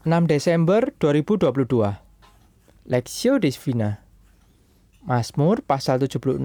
6 0.00 0.32
Desember 0.32 0.96
2022 0.96 1.92
Lexio 2.88 3.36
Divina 3.36 4.00
Mazmur 5.04 5.60
pasal 5.60 6.00
76 6.00 6.40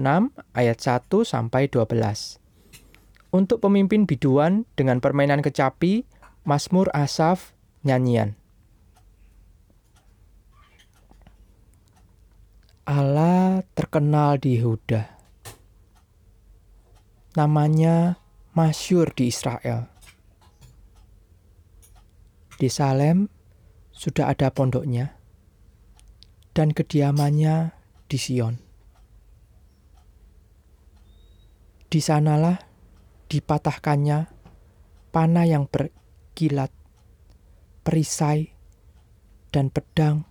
ayat 0.52 0.76
1 0.76 1.08
sampai 1.24 1.64
12 1.72 2.36
Untuk 3.32 3.64
pemimpin 3.64 4.04
biduan 4.04 4.68
dengan 4.76 5.00
permainan 5.00 5.40
kecapi 5.40 6.04
Mazmur 6.44 6.92
Asaf 6.92 7.56
nyanyian. 7.80 8.36
Allah 12.84 13.64
terkenal 13.72 14.36
di 14.36 14.60
Yehuda. 14.60 15.16
Namanya 17.40 18.20
masyur 18.52 19.16
di 19.16 19.32
Israel. 19.32 19.88
Di 22.60 22.68
Salem 22.68 23.35
sudah 23.96 24.28
ada 24.28 24.52
pondoknya 24.52 25.16
dan 26.52 26.76
kediamannya 26.76 27.72
di 28.12 28.18
Sion. 28.20 28.60
Di 31.88 32.00
sanalah 32.04 32.60
dipatahkannya 33.32 34.28
panah 35.08 35.46
yang 35.48 35.64
berkilat, 35.64 36.68
perisai, 37.80 38.52
dan 39.48 39.72
pedang, 39.72 40.28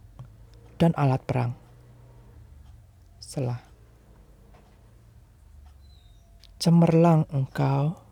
dan 0.78 0.94
alat 0.94 1.26
perang. 1.26 1.58
Selah. 3.18 3.66
Cemerlang 6.62 7.26
engkau, 7.34 8.05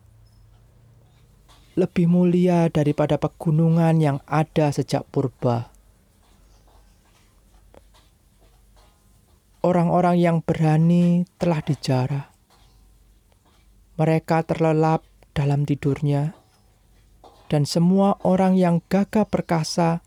lebih 1.73 2.05
mulia 2.05 2.69
daripada 2.69 3.17
pegunungan 3.17 3.97
yang 3.97 4.17
ada 4.29 4.69
sejak 4.69 5.01
purba. 5.09 5.73
Orang-orang 9.63 10.19
yang 10.19 10.37
berani 10.43 11.23
telah 11.39 11.63
dijarah. 11.63 12.29
Mereka 13.97 14.43
terlelap 14.45 15.05
dalam 15.33 15.65
tidurnya, 15.65 16.33
dan 17.49 17.63
semua 17.65 18.17
orang 18.25 18.57
yang 18.57 18.81
gagah 18.89 19.25
perkasa 19.25 20.01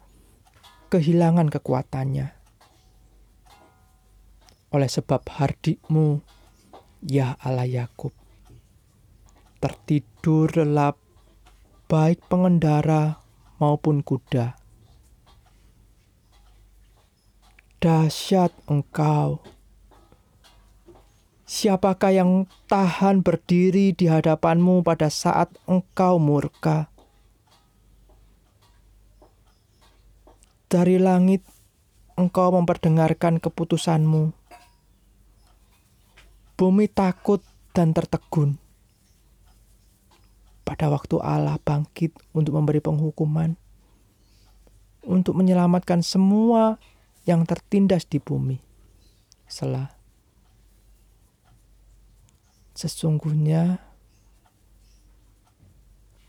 kehilangan 0.91 1.51
kekuatannya. 1.51 2.35
Oleh 4.75 4.91
sebab 4.91 5.23
hardikmu, 5.25 6.21
ya 7.07 7.39
Allah 7.39 7.67
Yakub, 7.67 8.13
tertidur 9.63 10.51
lelap 10.53 11.06
baik 11.87 12.27
pengendara 12.27 13.23
maupun 13.63 14.03
kuda. 14.03 14.59
Dahsyat 17.79 18.51
engkau. 18.67 19.39
Siapakah 21.47 22.11
yang 22.11 22.31
tahan 22.67 23.23
berdiri 23.23 23.95
di 23.95 24.11
hadapanmu 24.11 24.83
pada 24.83 25.07
saat 25.07 25.55
engkau 25.71 26.19
murka? 26.19 26.91
Dari 30.67 30.99
langit 30.99 31.47
engkau 32.19 32.51
memperdengarkan 32.51 33.39
keputusanmu. 33.39 34.35
Bumi 36.59 36.91
takut 36.91 37.47
dan 37.71 37.95
tertegun 37.95 38.66
pada 40.67 40.91
waktu 40.91 41.23
Allah 41.23 41.63
bangkit 41.63 42.11
untuk 42.35 42.59
memberi 42.59 42.83
penghukuman, 42.83 43.55
untuk 45.07 45.39
menyelamatkan 45.39 46.03
semua 46.03 46.83
yang 47.23 47.47
tertindas 47.47 48.03
di 48.11 48.19
bumi. 48.19 48.59
Selah 49.47 49.95
sesungguhnya 52.75 53.79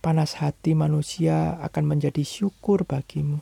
panas 0.06 0.38
hati 0.38 0.78
manusia 0.78 1.58
akan 1.66 1.98
menjadi 1.98 2.22
syukur 2.22 2.86
bagimu. 2.86 3.42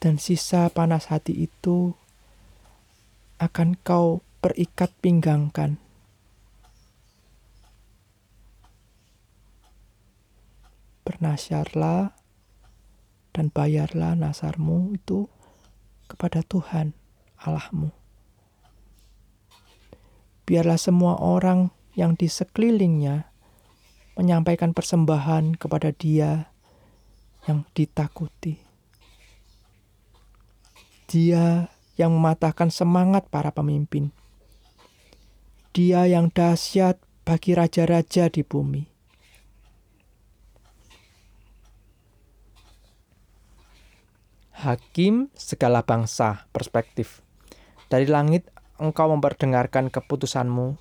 Dan 0.00 0.16
sisa 0.16 0.72
panas 0.72 1.12
hati 1.12 1.48
itu 1.48 1.92
akan 3.36 3.76
kau 3.84 4.24
perikat 4.40 4.92
pinggangkan 5.04 5.83
bernasyarlah 11.24 12.12
dan 13.32 13.48
bayarlah 13.48 14.12
nasarmu 14.12 14.92
itu 14.92 15.24
kepada 16.04 16.44
Tuhan 16.44 16.92
Allahmu. 17.40 17.88
Biarlah 20.44 20.76
semua 20.76 21.16
orang 21.16 21.72
yang 21.96 22.12
di 22.12 22.28
sekelilingnya 22.28 23.24
menyampaikan 24.20 24.76
persembahan 24.76 25.56
kepada 25.56 25.96
Dia 25.96 26.52
yang 27.48 27.64
ditakuti. 27.72 28.60
Dia 31.08 31.72
yang 31.96 32.12
mematahkan 32.12 32.68
semangat 32.68 33.32
para 33.32 33.48
pemimpin. 33.48 34.12
Dia 35.72 36.04
yang 36.04 36.28
dahsyat 36.28 37.00
bagi 37.24 37.56
raja-raja 37.56 38.28
di 38.28 38.44
bumi. 38.44 38.93
Hakim 44.64 45.28
segala 45.36 45.84
bangsa 45.84 46.48
perspektif. 46.48 47.20
Dari 47.92 48.08
langit 48.08 48.48
engkau 48.80 49.12
memperdengarkan 49.12 49.92
keputusanmu. 49.92 50.80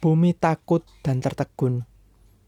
Bumi 0.00 0.32
takut 0.32 0.80
dan 1.04 1.20
tertegun. 1.20 1.84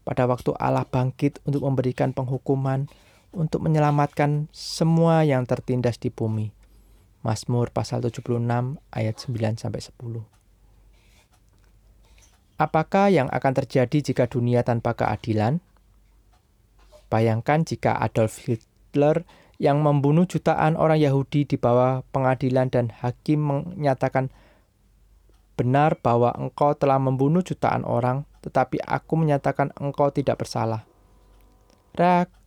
Pada 0.01 0.25
waktu 0.25 0.57
Allah 0.57 0.89
bangkit 0.89 1.37
untuk 1.45 1.69
memberikan 1.69 2.17
penghukuman, 2.17 2.89
untuk 3.29 3.61
menyelamatkan 3.61 4.49
semua 4.49 5.21
yang 5.21 5.45
tertindas 5.45 6.01
di 6.01 6.09
bumi. 6.09 6.49
Mazmur 7.21 7.69
pasal 7.69 8.01
76 8.01 8.41
ayat 8.89 9.15
9 9.15 9.61
sampai 9.61 9.81
10. 9.85 10.25
Apakah 12.57 13.13
yang 13.13 13.29
akan 13.29 13.53
terjadi 13.53 14.13
jika 14.13 14.25
dunia 14.25 14.65
tanpa 14.65 14.97
keadilan? 14.97 15.61
Bayangkan 17.07 17.61
jika 17.61 18.01
Adolf 18.01 18.41
Hitler 18.43 19.23
yang 19.63 19.79
membunuh 19.79 20.27
jutaan 20.27 20.75
orang 20.75 20.99
Yahudi 20.99 21.47
di 21.47 21.55
bawah 21.55 22.03
pengadilan 22.11 22.67
dan 22.67 22.91
hakim 22.91 23.39
menyatakan 23.39 24.27
benar 25.55 25.95
bahwa 26.03 26.35
engkau 26.35 26.75
telah 26.75 26.99
membunuh 26.99 27.39
jutaan 27.39 27.87
orang, 27.87 28.27
tetapi 28.43 28.83
aku 28.83 29.15
menyatakan 29.15 29.71
engkau 29.79 30.11
tidak 30.11 30.43
bersalah. 30.43 30.83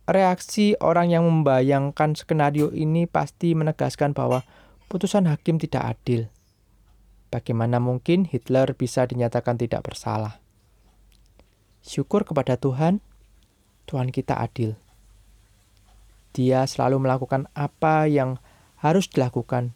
Reaksi 0.07 0.77
orang 0.79 1.11
yang 1.11 1.27
membayangkan 1.27 2.15
skenario 2.15 2.71
ini 2.71 3.09
pasti 3.09 3.51
menegaskan 3.57 4.15
bahwa 4.15 4.45
putusan 4.87 5.27
hakim 5.27 5.59
tidak 5.59 5.97
adil. 5.99 6.31
Bagaimana 7.27 7.83
mungkin 7.83 8.23
Hitler 8.23 8.71
bisa 8.71 9.03
dinyatakan 9.03 9.59
tidak 9.59 9.83
bersalah? 9.83 10.39
Syukur 11.83 12.23
kepada 12.23 12.55
Tuhan, 12.55 13.03
Tuhan 13.83 14.15
kita 14.15 14.39
adil. 14.39 14.79
Dia 16.37 16.69
selalu 16.69 17.01
melakukan 17.01 17.49
apa 17.57 18.05
yang 18.05 18.37
harus 18.77 19.09
dilakukan, 19.09 19.73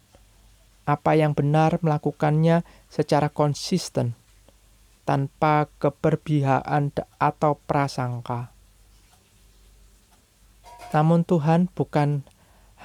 apa 0.86 1.18
yang 1.18 1.34
benar 1.34 1.82
melakukannya 1.82 2.62
secara 2.86 3.26
konsisten, 3.34 4.14
tanpa 5.02 5.66
keberpihakan 5.82 6.94
atau 7.18 7.58
prasangka. 7.66 8.54
Namun, 10.94 11.26
Tuhan 11.26 11.66
bukan 11.66 12.22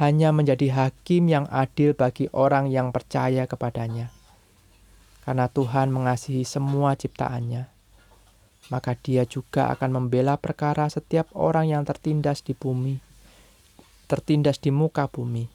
hanya 0.01 0.33
menjadi 0.33 0.73
hakim 0.73 1.29
yang 1.29 1.45
adil 1.53 1.93
bagi 1.93 2.33
orang 2.33 2.73
yang 2.73 2.89
percaya 2.89 3.45
kepadanya, 3.45 4.09
karena 5.21 5.45
Tuhan 5.53 5.93
mengasihi 5.93 6.41
semua 6.41 6.97
ciptaannya 6.97 7.77
maka 8.67 8.99
dia 8.99 9.23
juga 9.23 9.71
akan 9.71 9.95
membela 9.95 10.35
perkara 10.35 10.91
setiap 10.91 11.31
orang 11.31 11.71
yang 11.71 11.87
tertindas 11.87 12.43
di 12.43 12.51
bumi 12.51 13.06
tertindas 14.07 14.57
di 14.63 14.71
muka 14.71 15.11
bumi. 15.11 15.51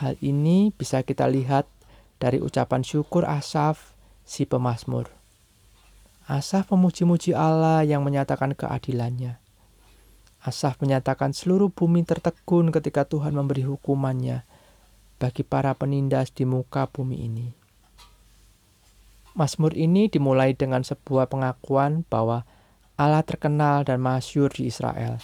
Hal 0.00 0.16
ini 0.24 0.72
bisa 0.72 1.04
kita 1.04 1.28
lihat 1.28 1.68
dari 2.16 2.40
ucapan 2.40 2.80
syukur 2.86 3.28
Asaf, 3.28 3.92
si 4.22 4.48
pemazmur. 4.48 5.10
Asaf 6.30 6.70
memuji-muji 6.70 7.34
Allah 7.34 7.82
yang 7.82 8.06
menyatakan 8.06 8.54
keadilannya. 8.54 9.42
Asaf 10.42 10.78
menyatakan 10.80 11.34
seluruh 11.34 11.68
bumi 11.68 12.06
tertegun 12.06 12.70
ketika 12.70 13.04
Tuhan 13.04 13.34
memberi 13.34 13.66
hukumannya 13.66 14.46
bagi 15.22 15.46
para 15.46 15.70
penindas 15.78 16.34
di 16.34 16.42
muka 16.42 16.90
bumi 16.90 17.16
ini. 17.26 17.46
Mazmur 19.32 19.72
ini 19.72 20.12
dimulai 20.12 20.52
dengan 20.52 20.84
sebuah 20.84 21.30
pengakuan 21.30 22.04
bahwa 22.10 22.44
Allah 23.00 23.24
terkenal 23.24 23.86
dan 23.86 24.02
masyur 24.02 24.52
di 24.52 24.68
Israel, 24.68 25.16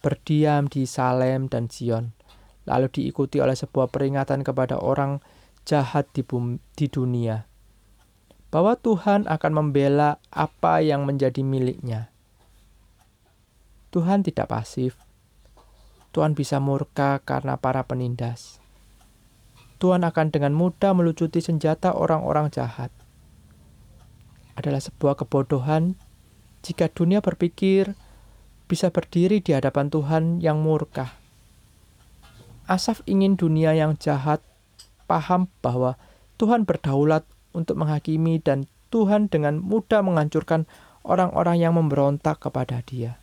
berdiam 0.00 0.66
di 0.66 0.88
Salem 0.88 1.46
dan 1.46 1.68
Zion, 1.68 2.16
lalu 2.64 2.88
diikuti 2.88 3.38
oleh 3.38 3.54
sebuah 3.54 3.92
peringatan 3.92 4.40
kepada 4.40 4.80
orang 4.80 5.20
jahat 5.68 6.08
di, 6.16 6.24
bumi, 6.24 6.56
di 6.74 6.88
dunia, 6.88 7.44
bahwa 8.48 8.74
Tuhan 8.80 9.28
akan 9.28 9.52
membela 9.52 10.18
apa 10.32 10.80
yang 10.80 11.04
menjadi 11.04 11.44
miliknya. 11.44 12.08
Tuhan 13.92 14.24
tidak 14.24 14.50
pasif. 14.50 14.96
Tuhan 16.10 16.34
bisa 16.34 16.58
murka 16.58 17.22
karena 17.22 17.54
para 17.58 17.86
penindas. 17.86 18.58
Tuhan 19.78 20.02
akan 20.02 20.28
dengan 20.34 20.52
mudah 20.52 20.92
melucuti 20.92 21.38
senjata 21.38 21.94
orang-orang 21.94 22.50
jahat. 22.50 22.90
Adalah 24.58 24.82
sebuah 24.82 25.16
kebodohan 25.22 25.96
jika 26.60 26.90
dunia 26.92 27.24
berpikir 27.24 27.96
bisa 28.70 28.94
berdiri 28.94 29.42
di 29.42 29.50
hadapan 29.50 29.90
Tuhan 29.90 30.38
yang 30.38 30.62
murka. 30.62 31.18
Asaf 32.70 33.02
ingin 33.10 33.34
dunia 33.34 33.74
yang 33.74 33.98
jahat 33.98 34.38
paham 35.10 35.50
bahwa 35.58 35.98
Tuhan 36.38 36.62
berdaulat 36.62 37.26
untuk 37.50 37.82
menghakimi 37.82 38.38
dan 38.38 38.70
Tuhan 38.94 39.26
dengan 39.26 39.58
mudah 39.58 40.06
menghancurkan 40.06 40.70
orang-orang 41.02 41.58
yang 41.58 41.74
memberontak 41.74 42.38
kepada 42.38 42.78
Dia 42.86 43.18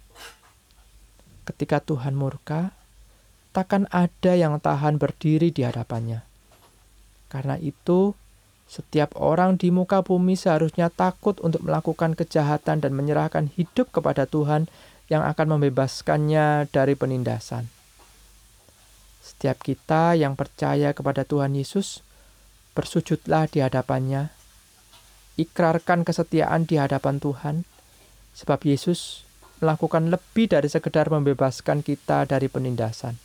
ketika 1.48 1.80
Tuhan 1.80 2.12
murka, 2.20 2.76
takkan 3.56 3.88
ada 3.88 4.36
yang 4.36 4.60
tahan 4.60 5.00
berdiri 5.00 5.56
di 5.56 5.64
hadapannya. 5.64 6.28
Karena 7.32 7.56
itu, 7.56 8.12
setiap 8.68 9.16
orang 9.16 9.56
di 9.56 9.72
muka 9.72 10.04
bumi 10.04 10.36
seharusnya 10.36 10.92
takut 10.92 11.40
untuk 11.40 11.64
melakukan 11.64 12.20
kejahatan 12.20 12.84
dan 12.84 12.92
menyerahkan 12.92 13.48
hidup 13.56 13.96
kepada 13.96 14.28
Tuhan 14.28 14.68
yang 15.08 15.24
akan 15.24 15.58
membebaskannya 15.58 16.68
dari 16.72 16.96
penindasan. 17.00 17.68
Setiap 19.24 19.60
kita 19.60 20.16
yang 20.16 20.40
percaya 20.40 20.92
kepada 20.96 21.28
Tuhan 21.28 21.56
Yesus, 21.56 22.04
bersujudlah 22.76 23.52
di 23.52 23.60
hadapannya, 23.64 24.32
ikrarkan 25.40 26.08
kesetiaan 26.08 26.68
di 26.68 26.80
hadapan 26.80 27.20
Tuhan, 27.20 27.56
sebab 28.36 28.64
Yesus 28.64 29.28
melakukan 29.60 30.14
lebih 30.14 30.54
dari 30.54 30.70
sekedar 30.70 31.10
membebaskan 31.10 31.82
kita 31.82 32.30
dari 32.30 32.48
penindasan. 32.48 33.18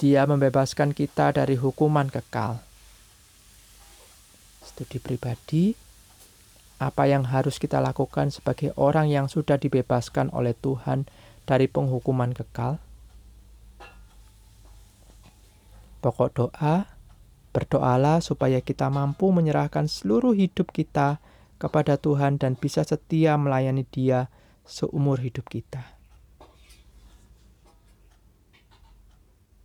Dia 0.00 0.24
membebaskan 0.24 0.96
kita 0.96 1.36
dari 1.36 1.60
hukuman 1.60 2.08
kekal. 2.08 2.58
Studi 4.64 4.96
pribadi, 4.96 5.76
apa 6.80 7.04
yang 7.04 7.28
harus 7.28 7.60
kita 7.60 7.76
lakukan 7.76 8.32
sebagai 8.32 8.72
orang 8.80 9.12
yang 9.12 9.28
sudah 9.28 9.60
dibebaskan 9.60 10.32
oleh 10.32 10.56
Tuhan 10.56 11.04
dari 11.44 11.68
penghukuman 11.68 12.32
kekal? 12.32 12.80
Pokok 16.00 16.30
doa, 16.32 16.88
berdoalah 17.52 18.24
supaya 18.24 18.64
kita 18.64 18.88
mampu 18.88 19.28
menyerahkan 19.28 19.84
seluruh 19.84 20.32
hidup 20.32 20.72
kita 20.72 21.20
kepada 21.60 22.00
Tuhan 22.00 22.40
dan 22.40 22.56
bisa 22.56 22.80
setia 22.80 23.36
melayani 23.36 23.84
Dia 23.84 24.32
seumur 24.64 25.20
hidup 25.20 25.52
kita. 25.52 25.99